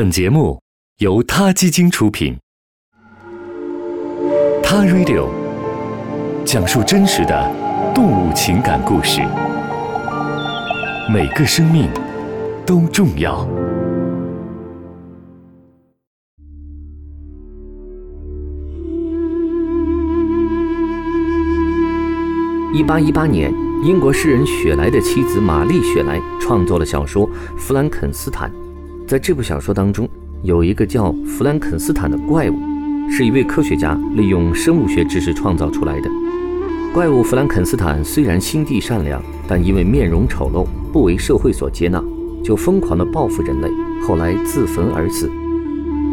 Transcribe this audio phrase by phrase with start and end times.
[0.00, 0.58] 本节目
[1.00, 2.34] 由他基金出品，
[4.62, 5.28] 《他 Radio》
[6.42, 7.54] 讲述真实的
[7.94, 9.20] 动物情感故事，
[11.12, 11.90] 每个生命
[12.64, 13.46] 都重要。
[22.72, 23.52] 一八一八年，
[23.84, 27.28] 英国诗人雪莱的妻子玛丽·雪莱创作了小说
[27.58, 28.50] 《弗兰肯斯坦》。
[29.10, 30.08] 在这部小说当中，
[30.44, 32.54] 有一个叫弗兰肯斯坦的怪物，
[33.10, 36.08] 是一位科学家利用生物学知识创造出来的。
[36.94, 42.00] 怪物弗兰肯斯坦虽然心地善良，但因为面容丑陋，不为社会所接纳，
[42.44, 43.68] 就疯狂地报复人类，
[44.06, 45.28] 后来自焚而死。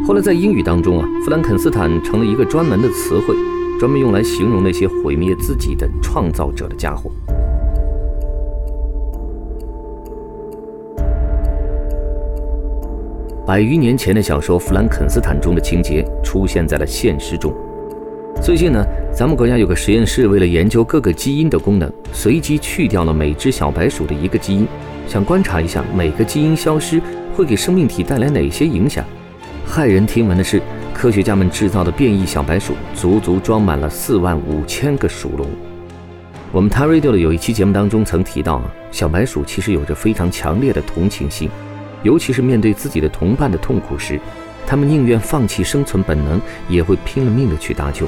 [0.08, 3.36] 后来在英语当中啊，弗兰肯斯坦成了一个专门的词汇。
[3.80, 7.12] 专门用来形容那些毁灭自己的创造者的家伙。
[13.48, 17.56] 百余年前的小说《弗兰肯斯坦》中的情节出现在了现实中。
[18.44, 24.68] 最近呢，咱们国家有个实验室，为了研究各个基因的功能，随机去掉了每只小白鼠的一个基因，
[25.08, 27.02] 想观察一下每个基因消失
[27.38, 29.02] 会给生命体带来哪些影响。
[29.66, 30.62] 骇人听闻的是。
[30.94, 35.48] 科学家们制造的变异小白鼠足足装满了四万五千个鼠笼。
[36.52, 38.60] 我们 TARadio 的有一期节目当中曾提到，
[38.92, 41.48] 小白鼠其实有着非常强烈的同情心，
[42.08, 44.18] 尤其是面对自己的同伴的痛苦时，
[44.66, 48.08] 他们宁愿放弃生存本能，也会拼了命的去搭救。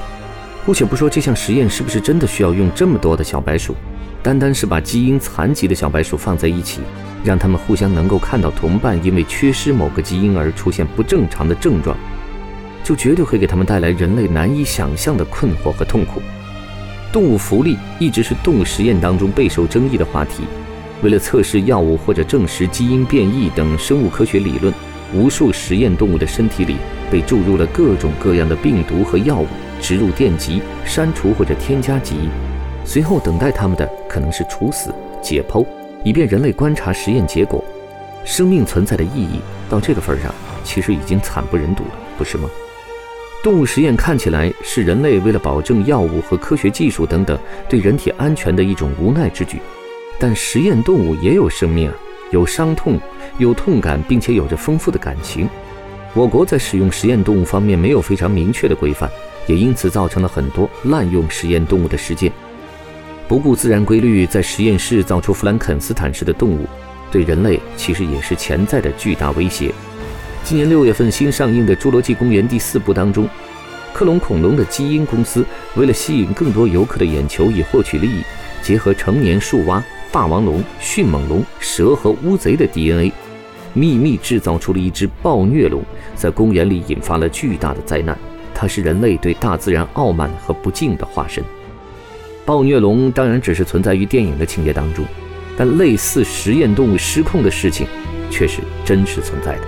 [0.66, 3.75] 姑且不说这项实验是不是真的需要用这么多的小白鼠，
[4.23, 6.80] 单单是把基因残疾的小白鼠放在一起，
[7.25, 11.97] 让他们互相能够看到同伴因为缺失某个基因而出现不正常的症状。
[12.86, 16.22] 就绝对会给他们带来人类难以想象的困惑和痛苦。
[17.11, 20.44] 动物福利一直是动物实验当中备受争议的话题。
[21.02, 24.73] 为了测试药物或者证实基因变异等生物科学理论，
[25.14, 26.75] 无数实验动物的身体里
[27.09, 29.47] 被注入了各种各样的病毒和药物，
[29.81, 32.30] 植入电极，删除或者添加基因，
[32.83, 35.65] 随后等待他们的可能是处死、解剖，
[36.04, 37.64] 以便人类观察实验结果。
[38.26, 39.39] 生命存在的意义
[39.70, 40.33] 到这个份上，
[40.64, 42.49] 其实已经惨不忍睹了，不是吗？
[43.42, 47.39] 动物实验看起来是人类为了保证药物和科学技术等等
[47.70, 49.61] 对人体安全的一种无奈之举，
[50.19, 51.89] 但实验动物也有生命，
[52.30, 52.99] 有伤痛，
[53.37, 55.49] 有痛感，并且有着丰富的感情。
[56.13, 59.09] 我国在使用实验动物方面没有非常明确的规范，
[59.47, 62.31] 也因此造成了很多滥用实验动物的事件。
[63.29, 66.67] 不顾自然规律，在实验室造出弗兰肯斯坦式的动物，
[67.09, 69.71] 对人类其实也是潜在的巨大威胁。
[70.43, 73.29] 今年六月份新上映的《侏罗纪公园》第四部当中，
[73.93, 78.23] 克隆恐龙的基因公司为了吸引更多游客的眼球以获取利益，
[78.63, 83.11] 结合成年树蛙、霸王龙、迅猛龙、蛇和乌贼的 DNA，
[83.73, 85.83] 秘密制造出了一只暴虐龙，
[86.15, 88.17] 在公园里引发了巨大的灾难。
[88.53, 91.43] 它是人类对大自然傲慢和不敬的化身。
[92.45, 95.05] 暴虐龙当然只是存在于电影的情节当中，
[95.55, 97.86] 但类似实验动物失控的事情
[98.31, 99.61] 却是真实存在的。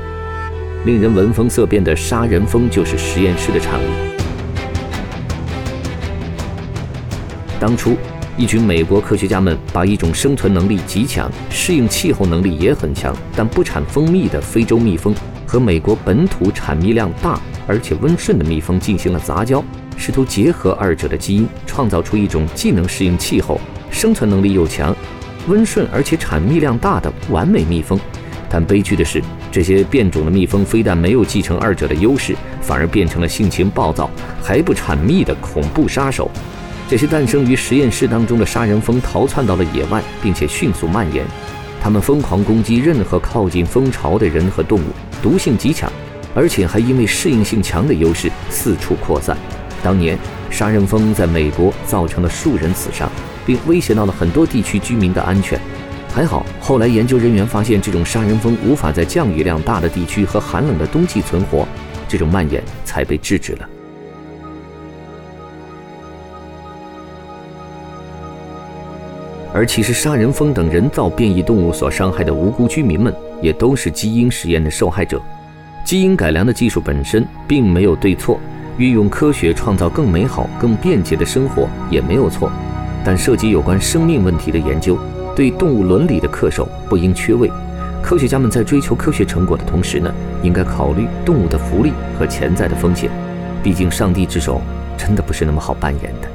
[0.86, 3.86] 令人闻风色变的杀人蜂就是实验室的产物。
[7.60, 7.96] 当初，
[8.42, 15.14] 一群美国科学家们把一种生存能力极强、适应气候能力也很强，但不产蜂蜜的非洲蜜蜂
[15.46, 19.64] 和美国本土产蜜量大而且温顺的蜜蜂进行了杂交，
[19.96, 24.96] 试图结合二者的基因，创造出一种既能适应气候、生存能力又强、
[25.48, 28.00] 温顺而且产蜜量大的完美蜜蜂。
[28.50, 29.22] 但悲剧的是，
[29.52, 34.10] 这些变种的蜜蜂非但没有继承二者的优势，反而变成了性情暴躁、
[34.42, 36.32] 还不产蜜的恐怖杀手。
[36.92, 41.26] 这些诞生于实验室当中的杀人蜂逃窜到了野外，并且迅速蔓延。
[41.82, 44.88] 它们疯狂攻击任何靠近蜂巢的人和动物，
[45.24, 45.90] 毒性极强，
[46.36, 49.38] 而且还因为适应性强的优势四处扩散。
[49.82, 50.20] 当年，
[50.50, 53.10] 杀人蜂在美国造成了数人死伤，
[53.46, 55.58] 并威胁到了很多地区居民的安全。
[56.14, 61.66] 还好，后来研究人员发现，这种杀人蜂无法在降雨量大的地区和寒冷的冬季存活，
[62.10, 63.70] 这种蔓延才被制止了。
[69.54, 75.22] 而其实，杀人蜂等人造变异动物所伤害的无辜居民们，也都是基因实验的受害者。
[75.84, 78.40] 基因改良的技术本身并没有对错，
[78.78, 82.50] 运用科学创造更美好、更便捷的生活也没有错，
[83.04, 84.98] 但涉及有关生命问题的研究。
[85.36, 87.50] 对动物伦理的恪守不应缺位。
[88.02, 90.14] 科学家们在追求科学成果的同时呢，
[90.44, 93.10] 应该考虑动物的福利和潜在的风险。
[93.64, 94.62] 毕竟，上帝之手
[94.98, 96.28] 真的不是那么好扮演的。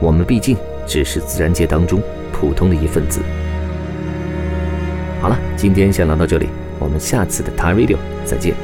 [0.00, 0.56] 我们毕竟
[0.86, 2.00] 只是自然界当中
[2.38, 3.22] 普通的一份子。
[5.22, 6.48] 好了，今天先聊到这里，
[6.78, 7.96] 我们下次的 TIRadio
[8.26, 8.54] 再见。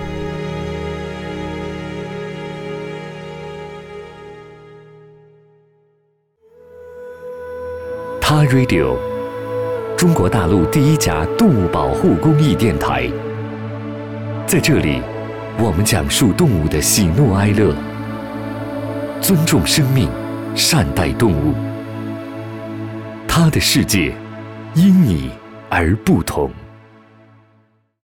[8.21, 8.97] TIRADIO
[9.97, 13.11] 中国大陆第一家动物保护公益电台。
[14.47, 15.01] 在这里，
[15.59, 17.75] 我们讲述动物的喜怒哀乐。
[19.23, 20.09] 尊重生命，
[20.55, 21.72] 善待动物。
[23.35, 24.13] 他的世界，
[24.75, 25.31] 因你
[25.71, 26.53] 而不同。